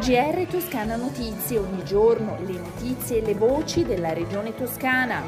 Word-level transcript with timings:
GR 0.00 0.46
Toscana 0.48 0.96
Notizie, 0.96 1.58
ogni 1.58 1.84
giorno 1.84 2.38
le 2.46 2.54
notizie 2.54 3.18
e 3.18 3.20
le 3.20 3.34
voci 3.34 3.84
della 3.84 4.14
regione 4.14 4.54
toscana. 4.54 5.22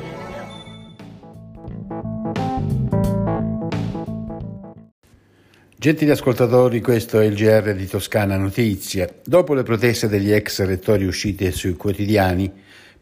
Gentili 5.77 6.11
ascoltatori, 6.11 6.81
questo 6.81 7.21
è 7.21 7.27
il 7.27 7.35
GR 7.35 7.75
di 7.75 7.87
Toscana 7.87 8.39
Notizie. 8.39 9.21
Dopo 9.27 9.53
le 9.53 9.63
proteste 9.63 10.09
degli 10.09 10.33
ex 10.33 10.65
rettori 10.65 11.05
uscite 11.05 11.53
sui 11.53 11.75
quotidiani 11.75 12.51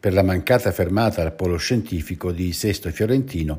per 0.01 0.15
la 0.15 0.23
mancata 0.23 0.73
fermata 0.73 1.21
al 1.21 1.35
polo 1.35 1.59
scientifico 1.59 2.33
di 2.33 2.55
Sesto 2.55 2.91
Fiorentino, 2.91 3.59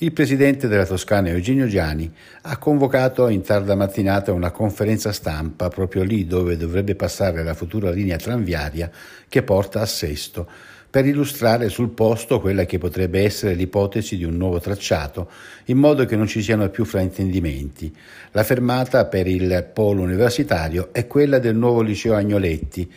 il 0.00 0.12
presidente 0.12 0.68
della 0.68 0.84
Toscana 0.84 1.30
Eugenio 1.30 1.66
Giani 1.66 2.12
ha 2.42 2.58
convocato 2.58 3.28
in 3.28 3.42
tarda 3.42 3.74
mattinata 3.74 4.32
una 4.32 4.50
conferenza 4.50 5.10
stampa 5.12 5.70
proprio 5.70 6.02
lì 6.02 6.26
dove 6.26 6.56
dovrebbe 6.58 6.94
passare 6.94 7.42
la 7.42 7.54
futura 7.54 7.90
linea 7.90 8.18
tranviaria 8.18 8.90
che 9.28 9.42
porta 9.42 9.80
a 9.80 9.86
Sesto 9.86 10.46
per 10.90 11.04
illustrare 11.04 11.68
sul 11.68 11.90
posto 11.90 12.40
quella 12.40 12.64
che 12.64 12.78
potrebbe 12.78 13.22
essere 13.22 13.54
l'ipotesi 13.54 14.16
di 14.16 14.24
un 14.24 14.36
nuovo 14.36 14.58
tracciato, 14.58 15.30
in 15.66 15.76
modo 15.76 16.06
che 16.06 16.16
non 16.16 16.26
ci 16.26 16.40
siano 16.40 16.70
più 16.70 16.86
fraintendimenti. 16.86 17.94
La 18.32 18.42
fermata 18.42 19.04
per 19.04 19.26
il 19.26 19.68
polo 19.72 20.02
universitario 20.02 20.88
è 20.92 21.06
quella 21.06 21.38
del 21.38 21.56
nuovo 21.56 21.82
liceo 21.82 22.14
Agnoletti, 22.14 22.90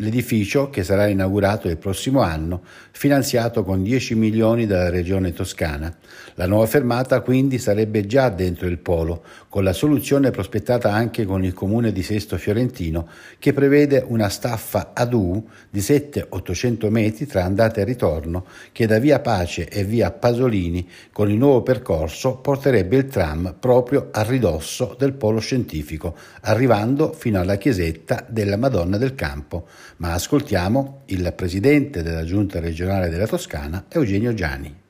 L'edificio, 0.00 0.68
che 0.68 0.84
sarà 0.84 1.06
inaugurato 1.06 1.68
il 1.68 1.78
prossimo 1.78 2.20
anno, 2.20 2.60
finanziato 2.90 3.64
con 3.64 3.82
10 3.82 4.14
milioni 4.14 4.66
dalla 4.66 4.90
Regione 4.90 5.32
Toscana. 5.32 5.96
La 6.34 6.46
nuova 6.46 6.66
fermata 6.66 7.22
quindi 7.22 7.58
sarebbe 7.58 8.04
già 8.04 8.28
dentro 8.28 8.66
il 8.66 8.76
polo, 8.76 9.22
con 9.48 9.64
la 9.64 9.72
soluzione 9.72 10.30
prospettata 10.30 10.92
anche 10.92 11.24
con 11.24 11.44
il 11.44 11.54
comune 11.54 11.92
di 11.92 12.02
Sesto 12.02 12.36
Fiorentino, 12.36 13.08
che 13.38 13.54
prevede 13.54 14.04
una 14.06 14.28
staffa 14.28 14.90
ad 14.92 15.14
U 15.14 15.48
di 15.70 15.80
7-800 15.80 16.90
metri 16.90 17.24
tra 17.24 17.44
andata 17.44 17.80
e 17.80 17.84
ritorno, 17.84 18.44
che 18.72 18.86
da 18.86 18.98
via 18.98 19.20
Pace 19.20 19.66
e 19.66 19.82
via 19.82 20.10
Pasolini, 20.10 20.86
con 21.10 21.30
il 21.30 21.38
nuovo 21.38 21.62
percorso, 21.62 22.36
porterebbe 22.36 22.96
il 22.96 23.06
tram 23.06 23.56
proprio 23.58 24.08
a 24.12 24.20
ridosso 24.24 24.94
del 24.98 25.14
polo 25.14 25.40
scientifico, 25.40 26.14
arrivando 26.42 27.14
fino 27.14 27.40
alla 27.40 27.56
chiesetta 27.56 28.26
della 28.28 28.58
Madonna 28.58 28.98
del 28.98 29.14
Campo 29.14 29.66
ma 29.98 30.12
ascoltiamo 30.12 31.02
il 31.06 31.32
presidente 31.34 32.02
della 32.02 32.24
Giunta 32.24 32.60
regionale 32.60 33.08
della 33.08 33.26
Toscana, 33.26 33.86
Eugenio 33.88 34.34
Gianni. 34.34 34.84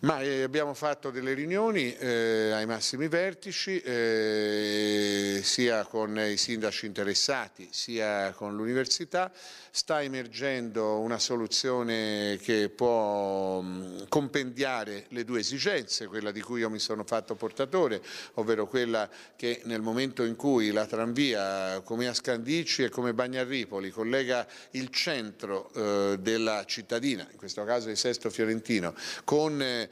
Ma 0.00 0.20
eh, 0.20 0.42
abbiamo 0.42 0.74
fatto 0.74 1.10
delle 1.10 1.34
riunioni 1.34 1.96
eh, 1.96 2.50
ai 2.52 2.66
massimi 2.66 3.08
vertici, 3.08 3.80
eh, 3.80 5.40
sia 5.42 5.84
con 5.84 6.18
i 6.18 6.36
sindaci 6.36 6.86
interessati, 6.86 7.68
sia 7.70 8.32
con 8.32 8.54
l'università. 8.54 9.30
Sta 9.70 10.02
emergendo 10.02 10.98
una 10.98 11.18
soluzione 11.18 12.38
che 12.42 12.68
può 12.68 13.60
mh, 13.60 14.01
compendiare 14.12 15.06
le 15.08 15.24
due 15.24 15.40
esigenze, 15.40 16.06
quella 16.06 16.32
di 16.32 16.42
cui 16.42 16.60
io 16.60 16.68
mi 16.68 16.78
sono 16.78 17.02
fatto 17.02 17.34
portatore, 17.34 18.02
ovvero 18.34 18.66
quella 18.66 19.08
che 19.36 19.62
nel 19.64 19.80
momento 19.80 20.22
in 20.22 20.36
cui 20.36 20.70
la 20.70 20.84
tranvia 20.84 21.80
come 21.80 22.06
a 22.08 22.12
Scandicci 22.12 22.82
e 22.82 22.88
come 22.90 23.14
Bagnarripoli 23.14 23.88
collega 23.88 24.46
il 24.72 24.90
centro 24.90 25.72
eh, 25.72 26.18
della 26.20 26.62
cittadina, 26.66 27.26
in 27.30 27.38
questo 27.38 27.64
caso 27.64 27.88
di 27.88 27.96
Sesto 27.96 28.28
Fiorentino, 28.28 28.94
con 29.24 29.62
eh, 29.62 29.88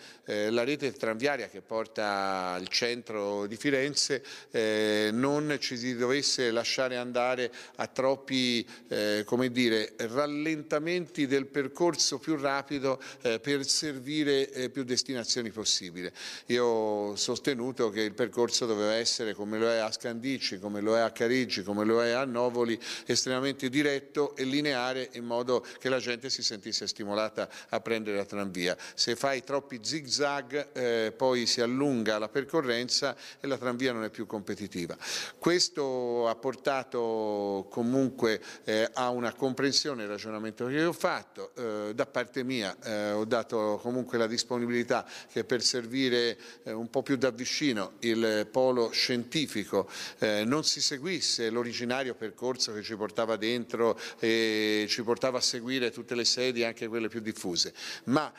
la 0.51 0.65
rete 0.65 0.93
tranviaria 0.93 1.49
che 1.49 1.63
porta 1.63 2.51
al 2.51 2.69
centro 2.69 3.47
di 3.47 3.57
Firenze 3.57 4.23
eh, 4.51 5.09
non 5.15 5.57
ci 5.61 5.79
si 5.79 5.97
dovesse 5.97 6.51
lasciare 6.51 6.99
andare 6.99 7.51
a 7.77 7.87
troppi 7.87 8.69
eh, 8.89 9.25
dire, 9.51 9.95
rallentamenti 9.97 11.27
del 11.27 11.47
percorso 11.47 12.19
più 12.19 12.37
rapido 12.37 13.01
eh, 13.23 13.41
per 13.41 13.67
servire 13.67 14.09
eh, 14.19 14.71
più 14.71 14.83
destinazioni 14.85 15.51
possibili. 15.51 16.11
Io 16.47 16.65
ho 16.65 17.17
sostenuto 17.17 17.91
che 17.91 18.03
il 18.03 18.15
percorso 18.15 18.67
doveva 18.67 18.95
essere 18.95 19.35
come 19.35 19.59
lo 19.59 19.69
è 19.69 19.79
a 19.79 19.91
Scandicci, 19.91 20.59
come 20.59 20.81
lo 20.81 20.97
è 20.97 21.01
a 21.01 21.11
Carigi, 21.11 21.63
come 21.63 21.85
lo 21.85 22.03
è 22.03 22.11
a 22.11 22.25
Novoli, 22.25 22.79
estremamente 23.07 23.69
diretto 23.69 24.35
e 24.37 24.45
lineare 24.45 25.11
in 25.13 25.25
modo 25.25 25.65
che 25.79 25.89
la 25.89 25.99
gente 25.99 26.29
si 26.31 26.43
sentisse 26.43 26.87
stimolata 26.87 27.49
a 27.69 27.81
prendere 27.81 28.17
la 28.17 28.25
tranvia. 28.25 28.77
Se 28.95 29.15
fai 29.17 29.45
troppi 29.45 29.81
zig 29.83 30.07
zag 30.07 30.69
eh, 30.73 31.13
poi 31.17 31.47
si 31.47 31.61
allunga 31.61 32.19
la 32.19 32.29
percorrenza 32.29 33.17
e 33.41 33.47
la 33.47 33.59
tranvia 33.59 33.93
non 33.93 34.05
è 34.05 34.11
più 34.11 34.27
competitiva. 34.27 34.97
Questo 35.39 36.29
ha 36.29 36.35
portato 36.35 37.67
comunque 37.71 38.41
eh, 38.65 38.89
a 38.93 39.11
una 39.11 39.33
comprensione 39.35 40.03
del 40.03 40.11
ragionamento 40.11 40.67
che 40.67 40.85
ho 40.85 40.93
fatto, 40.93 41.53
eh, 41.55 41.95
da 41.95 42.07
parte 42.07 42.43
mia 42.43 42.77
eh, 42.83 43.13
ho 43.13 43.25
dato 43.25 43.79
comunque 43.83 44.00
la 44.19 44.27
disponibilità 44.27 45.07
che 45.31 45.45
per 45.45 45.63
servire 45.63 46.37
eh, 46.65 46.73
un 46.73 46.91
po' 46.91 47.03
più 47.03 47.17
da 47.17 47.31
vicino 47.31 47.93
il 48.01 48.49
polo 48.51 48.91
scientifico 48.91 49.89
eh, 50.19 50.45
non 50.45 50.65
si 50.65 50.81
seguisse 50.81 51.51
l'originario 51.51 52.15
percorso 52.15 52.73
che 52.73 52.83
ci 52.83 52.97
portava 52.97 53.37
dentro 53.37 53.99
e 54.19 54.87
ci 54.89 55.03
portava 55.03 55.39
a 55.39 55.43
seguire 55.43 55.91
tutte 55.91 56.15
le 56.15 56.25
sedi, 56.25 56.65
anche 56.65 56.89
quelle 56.89 57.09
più 57.09 57.21
diffuse, 57.21 57.73
ma 58.05 58.33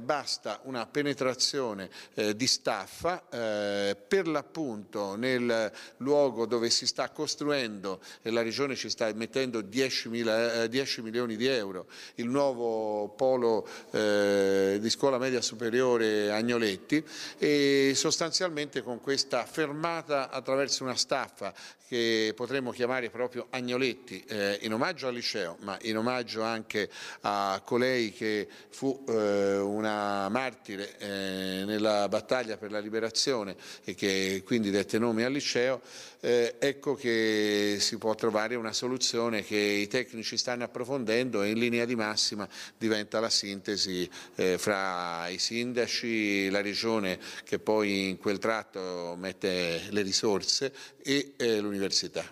basta 0.00 0.60
una 0.64 0.86
penetrazione 0.86 1.90
eh, 2.14 2.34
di 2.34 2.46
staffa 2.46 3.28
eh, 3.30 3.96
per 4.08 4.26
l'appunto 4.26 5.16
nel 5.16 5.70
luogo 5.98 6.46
dove 6.46 6.70
si 6.70 6.86
sta 6.86 7.10
costruendo 7.10 8.00
e 8.22 8.30
la 8.30 8.42
Regione 8.42 8.74
ci 8.74 8.88
sta 8.88 9.12
mettendo 9.14 9.60
10, 9.60 10.08
mila, 10.08 10.66
10 10.66 11.00
eh, 11.00 11.02
milioni 11.02 11.36
di 11.36 11.46
euro 11.46 11.86
il 12.16 12.28
nuovo 12.28 13.08
polo 13.10 13.68
eh, 13.90 14.78
di 14.80 14.90
scuola 15.06 15.18
media 15.18 15.40
superiore 15.40 16.32
Agnoletti 16.32 17.00
e 17.38 17.92
sostanzialmente 17.94 18.82
con 18.82 19.00
questa 19.00 19.46
fermata 19.46 20.30
attraverso 20.30 20.82
una 20.82 20.96
staffa 20.96 21.54
che 21.88 22.32
potremmo 22.34 22.72
chiamare 22.72 23.10
proprio 23.10 23.46
Agnoletti 23.50 24.24
eh, 24.26 24.58
in 24.62 24.72
omaggio 24.72 25.06
al 25.06 25.14
liceo 25.14 25.56
ma 25.60 25.78
in 25.82 25.96
omaggio 25.96 26.42
anche 26.42 26.90
a 27.20 27.62
colei 27.64 28.12
che 28.12 28.48
fu 28.70 29.04
eh, 29.08 29.58
una 29.58 30.28
martire 30.28 30.98
eh, 30.98 31.62
nella 31.64 32.08
battaglia 32.08 32.56
per 32.56 32.72
la 32.72 32.80
liberazione 32.80 33.54
e 33.84 33.94
che 33.94 34.42
quindi 34.44 34.70
dette 34.70 34.98
nome 34.98 35.24
al 35.24 35.32
liceo, 35.32 35.80
eh, 36.20 36.56
ecco 36.58 36.94
che 36.96 37.76
si 37.78 37.98
può 37.98 38.14
trovare 38.16 38.56
una 38.56 38.72
soluzione 38.72 39.44
che 39.44 39.56
i 39.56 39.86
tecnici 39.86 40.36
stanno 40.36 40.64
approfondendo 40.64 41.42
e 41.42 41.50
in 41.50 41.58
linea 41.58 41.84
di 41.84 41.94
massima 41.94 42.48
diventa 42.76 43.20
la 43.20 43.30
sintesi 43.30 44.10
eh, 44.34 44.58
fra 44.58 44.95
i 45.30 45.38
sindaci, 45.38 46.48
la 46.50 46.60
regione 46.60 47.18
che 47.44 47.58
poi 47.58 48.08
in 48.08 48.18
quel 48.18 48.38
tratto 48.38 49.16
mette 49.18 49.82
le 49.90 50.02
risorse 50.02 50.72
e 51.02 51.32
eh, 51.36 51.60
l'università. 51.60 52.24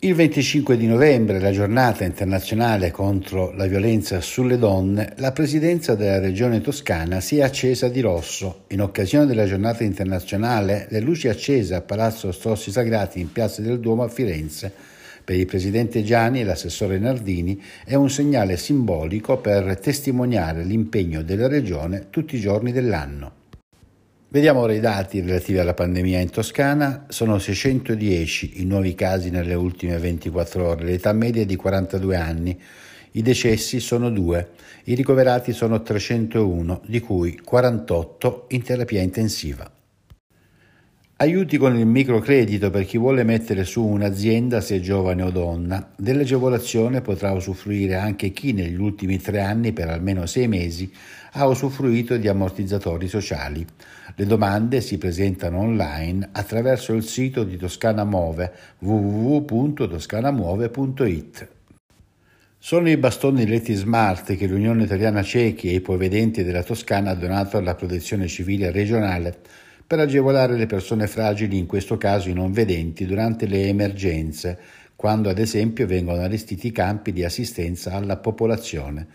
Il 0.00 0.14
25 0.14 0.76
di 0.76 0.86
novembre, 0.86 1.40
la 1.40 1.50
giornata 1.50 2.04
internazionale 2.04 2.90
contro 2.90 3.52
la 3.52 3.66
violenza 3.66 4.20
sulle 4.20 4.58
donne, 4.58 5.14
la 5.16 5.32
presidenza 5.32 5.94
della 5.94 6.18
regione 6.18 6.60
toscana 6.60 7.20
si 7.20 7.38
è 7.38 7.42
accesa 7.42 7.88
di 7.88 8.00
rosso. 8.00 8.64
In 8.68 8.82
occasione 8.82 9.24
della 9.24 9.46
giornata 9.46 9.82
internazionale, 9.82 10.88
le 10.90 11.00
luci 11.00 11.28
accese 11.28 11.74
a 11.74 11.80
Palazzo 11.80 12.32
Strossi 12.32 12.70
Sagrati 12.70 13.18
in 13.18 13.32
Piazza 13.32 13.62
del 13.62 13.80
Duomo 13.80 14.02
a 14.02 14.08
Firenze 14.08 14.93
per 15.24 15.36
il 15.36 15.46
presidente 15.46 16.02
Gianni 16.02 16.40
e 16.40 16.44
l'assessore 16.44 16.98
Nardini 16.98 17.60
è 17.84 17.94
un 17.94 18.10
segnale 18.10 18.58
simbolico 18.58 19.38
per 19.38 19.78
testimoniare 19.78 20.64
l'impegno 20.64 21.22
della 21.22 21.48
regione 21.48 22.08
tutti 22.10 22.36
i 22.36 22.40
giorni 22.40 22.72
dell'anno. 22.72 23.42
Vediamo 24.28 24.60
ora 24.60 24.74
i 24.74 24.80
dati 24.80 25.20
relativi 25.20 25.58
alla 25.58 25.74
pandemia 25.74 26.18
in 26.18 26.28
Toscana. 26.28 27.06
Sono 27.08 27.38
610 27.38 28.60
i 28.60 28.64
nuovi 28.64 28.94
casi 28.94 29.30
nelle 29.30 29.54
ultime 29.54 29.96
24 29.96 30.66
ore, 30.66 30.84
l'età 30.84 31.12
media 31.12 31.42
è 31.42 31.46
di 31.46 31.56
42 31.56 32.16
anni, 32.16 32.60
i 33.12 33.22
decessi 33.22 33.78
sono 33.78 34.10
2, 34.10 34.48
i 34.84 34.94
ricoverati 34.94 35.52
sono 35.52 35.80
301, 35.80 36.82
di 36.84 36.98
cui 36.98 37.38
48 37.38 38.46
in 38.48 38.62
terapia 38.62 39.00
intensiva. 39.02 39.70
Aiuti 41.16 41.58
con 41.58 41.76
il 41.76 41.86
microcredito 41.86 42.70
per 42.70 42.86
chi 42.86 42.98
vuole 42.98 43.22
mettere 43.22 43.62
su 43.62 43.84
un'azienda 43.84 44.60
se 44.60 44.80
giovane 44.80 45.22
o 45.22 45.30
donna. 45.30 45.92
Dell'agevolazione 45.96 47.02
potrà 47.02 47.30
usufruire 47.30 47.94
anche 47.94 48.30
chi 48.30 48.52
negli 48.52 48.80
ultimi 48.80 49.20
tre 49.20 49.40
anni 49.40 49.72
per 49.72 49.90
almeno 49.90 50.26
sei 50.26 50.48
mesi 50.48 50.92
ha 51.34 51.46
usufruito 51.46 52.16
di 52.16 52.26
ammortizzatori 52.26 53.06
sociali. 53.06 53.64
Le 54.16 54.26
domande 54.26 54.80
si 54.80 54.98
presentano 54.98 55.60
online 55.60 56.30
attraverso 56.32 56.94
il 56.94 57.04
sito 57.04 57.44
di 57.44 57.56
Toscana 57.56 58.02
Move 58.02 58.52
www.toscanamuove.it. 58.80 61.48
Sono 62.58 62.90
i 62.90 62.96
bastoni 62.96 63.46
Leti 63.46 63.74
Smart 63.74 64.34
che 64.34 64.48
l'Unione 64.48 64.82
Italiana 64.82 65.22
Ciechi 65.22 65.68
e 65.68 65.74
i 65.74 65.80
povedenti 65.80 66.42
della 66.42 66.64
Toscana 66.64 67.10
ha 67.10 67.14
donato 67.14 67.56
alla 67.56 67.76
Protezione 67.76 68.26
Civile 68.26 68.72
regionale 68.72 69.62
per 69.86 69.98
agevolare 69.98 70.56
le 70.56 70.66
persone 70.66 71.06
fragili, 71.06 71.58
in 71.58 71.66
questo 71.66 71.96
caso 71.98 72.28
i 72.28 72.32
non 72.32 72.52
vedenti, 72.52 73.06
durante 73.06 73.46
le 73.46 73.68
emergenze, 73.68 74.58
quando 74.96 75.28
ad 75.28 75.38
esempio 75.38 75.86
vengono 75.86 76.22
allestiti 76.22 76.72
campi 76.72 77.12
di 77.12 77.24
assistenza 77.24 77.92
alla 77.92 78.16
popolazione. 78.16 79.06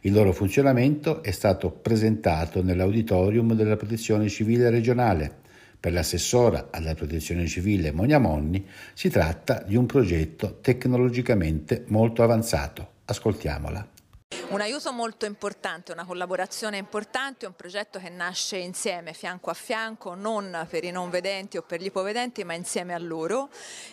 Il 0.00 0.12
loro 0.12 0.32
funzionamento 0.32 1.22
è 1.22 1.30
stato 1.30 1.70
presentato 1.70 2.62
nell'auditorium 2.62 3.54
della 3.54 3.76
Protezione 3.76 4.28
Civile 4.28 4.70
regionale. 4.70 5.44
Per 5.78 5.92
l'assessora 5.92 6.68
alla 6.70 6.94
Protezione 6.94 7.46
Civile 7.46 7.92
Monia 7.92 8.18
Monni 8.18 8.66
si 8.94 9.08
tratta 9.08 9.62
di 9.66 9.76
un 9.76 9.86
progetto 9.86 10.58
tecnologicamente 10.60 11.84
molto 11.88 12.22
avanzato. 12.22 12.94
Ascoltiamola. 13.04 13.95
Un 14.48 14.60
aiuto 14.60 14.92
molto 14.92 15.24
importante, 15.24 15.92
una 15.92 16.04
collaborazione 16.04 16.78
importante, 16.78 17.46
un 17.46 17.54
progetto 17.54 18.00
che 18.00 18.08
nasce 18.08 18.56
insieme, 18.56 19.12
fianco 19.12 19.50
a 19.50 19.54
fianco, 19.54 20.14
non 20.14 20.66
per 20.68 20.82
i 20.82 20.90
non 20.90 21.10
vedenti 21.10 21.56
o 21.58 21.62
per 21.62 21.80
gli 21.80 21.86
ipovedenti, 21.86 22.42
ma 22.42 22.54
insieme 22.54 22.92
a 22.92 22.98
loro. 22.98 23.48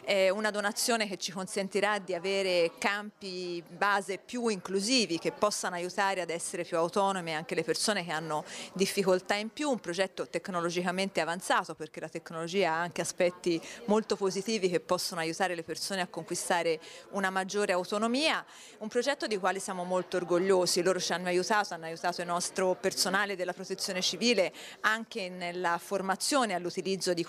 È 0.06 0.28
una 0.28 0.52
donazione 0.52 1.08
che 1.08 1.16
ci 1.16 1.32
consentirà 1.32 1.98
di 1.98 2.14
avere 2.14 2.74
campi 2.78 3.64
base 3.66 4.18
più 4.18 4.50
inclusivi 4.50 5.18
che 5.18 5.32
possano 5.32 5.76
aiutare 5.76 6.20
ad 6.20 6.30
essere 6.30 6.66
più 6.66 6.76
autonomi 6.76 7.34
anche 7.34 7.56
le 7.56 7.64
persone 7.64 8.04
che 8.04 8.12
hanno 8.12 8.44
difficoltà 8.74 9.36
in 9.36 9.48
più, 9.48 9.70
un 9.70 9.80
progetto 9.80 10.28
tecnologicamente 10.28 11.22
avanzato 11.22 11.74
perché 11.74 12.02
la 12.02 12.10
tecnologia 12.10 12.74
ha 12.74 12.82
anche 12.82 13.00
aspetti 13.00 13.62
molto 13.86 14.18
positivi 14.18 14.68
che 14.68 14.82
possono 14.82 15.22
aiutare 15.22 15.56
le 15.56 15.64
persone 15.64 16.02
a 16.02 16.08
conquistare 16.08 16.82
una 17.12 17.30
maggiore 17.30 17.72
autonomia, 17.72 18.46
un 18.80 18.90
progetto 18.90 19.26
di 19.26 19.38
quale 19.38 19.60
siamo 19.60 19.86
molto 19.86 20.18
orgogliosi, 20.18 20.84
loro 20.84 21.00
ci 21.00 21.14
hanno 21.14 21.30
aiutato, 21.30 21.76
hanno 21.76 21.86
aiutato 21.86 22.20
il 22.20 22.28
nostro 22.28 22.76
personale 22.76 23.38
della 23.38 23.54
protezione 23.54 24.02
civile 24.02 24.52
anche 24.82 25.30
nella 25.30 25.78
formazione 25.78 26.56
all'utilizzo 26.56 27.14
di, 27.14 27.26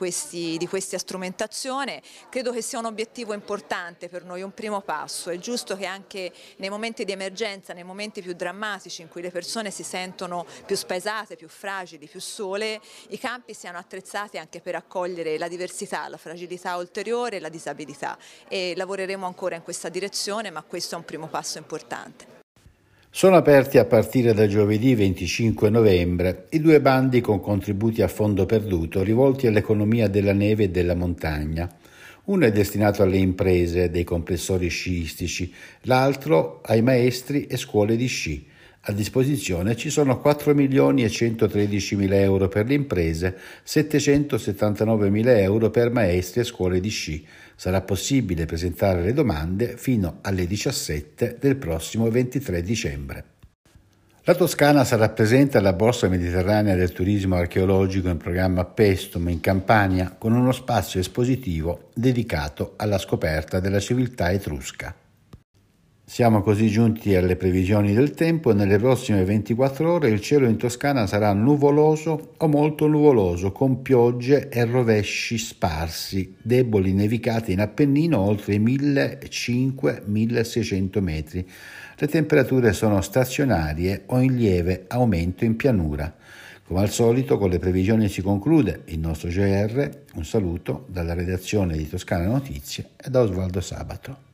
di 0.59 0.67
questa 0.67 0.99
strumentazione, 0.99 2.03
credo 2.29 2.51
che 2.51 2.63
sia 2.65 2.79
un 2.79 2.87
obiettivo 2.87 3.35
importante 3.35 4.09
per 4.09 4.25
noi, 4.25 4.43
un 4.43 4.53
primo 4.53 4.81
passo, 4.81 5.31
è 5.31 5.39
giusto 5.39 5.77
che 5.77 5.85
anche 5.85 6.33
nei 6.57 6.71
momenti 6.71 7.05
di 7.05 7.13
emergenza, 7.13 7.75
nei 7.75 7.85
momenti 7.85 8.23
più 8.23 8.33
drammatici 8.33 9.03
in 9.03 9.09
cui 9.09 9.21
le 9.21 9.31
persone 9.31 9.71
si 9.71 9.83
sentono 9.83 10.47
più 10.65 10.75
spaesate, 10.75 11.37
più 11.37 11.49
fragili, 11.49 12.09
più 12.09 12.21
sole, 12.21 12.81
i 13.11 13.19
campi 13.19 13.53
siano 13.53 13.77
attrezzati 13.77 14.39
anche 14.39 14.61
per 14.61 14.75
accogliere 14.75 15.37
la 15.37 15.47
diversità, 15.47 16.09
la 16.09 16.17
fragilità 16.17 16.77
ulteriore 16.77 17.37
e 17.37 17.41
la 17.41 17.51
disabilità 17.51 18.17
e 18.49 18.73
lavoreremo 18.75 19.27
ancora 19.27 19.57
in 19.57 19.63
questa 19.63 19.91
direzione 19.91 20.51
ma 20.51 20.63
questo 20.63 20.95
è 20.95 20.99
un 20.99 21.05
primo 21.05 21.29
passo 21.29 21.59
importante. 21.59 22.33
Sono 23.11 23.37
aperti 23.37 23.79
a 23.79 23.85
partire 23.85 24.33
da 24.35 24.49
giovedì 24.49 24.95
25 24.97 25.71
novembre 25.71 26.47
i 26.51 26.61
due 26.61 26.81
bandi 26.81 27.21
con 27.21 27.41
contributi 27.41 28.03
a 28.03 28.09
fondo 28.09 28.45
perduto 28.45 29.05
rivolti 29.05 29.47
all'economia 29.47 30.09
della 30.09 30.33
neve 30.33 30.65
e 30.65 30.71
della 30.71 30.97
montagna. 30.97 31.71
Uno 32.27 32.47
è 32.47 32.53
destinato 32.53 33.03
alle 33.03 33.19
imprese 33.19 33.91
dei 33.91 34.05
compressori 34.05 34.69
sciistici, 34.69 35.53
l'altro 35.83 36.63
ai 36.65 36.81
maestri 36.81 37.45
e 37.45 37.59
scuole 37.59 37.97
di 37.97 38.07
sci. 38.07 38.47
A 38.87 38.93
disposizione 38.93 39.77
ci 39.77 39.91
sono 39.91 40.19
4 40.19 40.55
milioni 40.55 41.05
e 41.05 41.11
113 41.11 41.97
mila 41.97 42.19
euro 42.19 42.49
per 42.49 42.67
le 42.67 42.75
imprese, 42.75 43.37
779 43.63 45.11
mila 45.11 45.39
euro 45.39 45.69
per 45.69 45.91
maestri 45.91 46.41
e 46.41 46.45
scuole 46.45 46.81
di 46.81 46.89
sci. 46.89 47.27
Sarà 47.57 47.83
possibile 47.83 48.47
presentare 48.47 49.03
le 49.03 49.13
domande 49.13 49.77
fino 49.77 50.21
alle 50.23 50.47
17 50.47 51.37
del 51.39 51.57
prossimo 51.57 52.09
23 52.09 52.63
dicembre. 52.63 53.25
La 54.27 54.35
Toscana 54.35 54.85
sarà 54.85 55.11
presente 55.11 55.59
alla 55.59 55.75
Borsa 55.75 56.09
Mediterranea 56.09 56.75
del 56.75 56.93
Turismo 56.93 57.37
Archeologico 57.37 58.09
in 58.09 58.17
programma 58.17 58.65
Pestum 58.65 59.29
in 59.29 59.39
Campania 59.41 60.15
con 60.17 60.33
uno 60.33 60.51
spazio 60.51 60.99
espositivo 60.99 61.91
dedicato 61.93 62.73
alla 62.77 62.97
scoperta 62.97 63.61
della 63.61 63.81
civiltà 63.81 64.33
etrusca. 64.33 64.95
Siamo 66.07 66.43
così 66.43 66.69
giunti 66.69 67.17
alle 67.17 67.35
previsioni 67.35 67.95
del 67.95 68.11
tempo 68.11 68.53
nelle 68.53 68.77
prossime 68.77 69.25
24 69.25 69.91
ore 69.91 70.11
il 70.11 70.21
cielo 70.21 70.47
in 70.47 70.59
Toscana 70.59 71.07
sarà 71.07 71.33
nuvoloso 71.33 72.35
o 72.37 72.47
molto 72.47 72.87
nuvoloso 72.87 73.53
con 73.53 73.81
piogge 73.81 74.51
e 74.51 74.67
rovesci 74.67 75.39
sparsi, 75.39 76.37
deboli 76.41 76.93
nevicate 76.93 77.53
in 77.53 77.61
Appennino 77.61 78.21
oltre 78.21 78.53
i 78.55 78.61
1500-1600 78.61 81.01
metri. 81.01 81.49
Le 81.97 82.07
temperature 82.07 82.75
sono 82.75 83.01
stazionarie 83.01 84.03
o 84.07 84.21
in 84.21 84.37
lieve 84.37 84.85
aumento 84.89 85.47
in 85.47 85.57
pianura. 85.57 86.15
Come 86.67 86.81
al 86.81 86.91
solito 86.91 87.39
con 87.39 87.49
le 87.49 87.59
previsioni 87.59 88.11
si 88.11 88.21
conclude 88.21 88.83
il 88.87 88.99
nostro 88.99 89.31
GR. 89.31 90.03
Un 90.15 90.25
saluto 90.25 90.85
dalla 90.87 91.15
redazione 91.15 91.79
di 91.79 91.89
Toscana 91.89 92.27
Notizie 92.27 92.91
e 93.03 93.09
da 93.09 93.23
Osvaldo 93.23 93.63
Sabato. 93.63 94.34